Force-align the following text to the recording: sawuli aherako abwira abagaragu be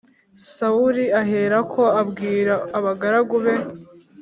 sawuli 0.53 1.05
aherako 1.21 1.83
abwira 2.01 2.53
abagaragu 2.77 3.35
be 3.43 3.55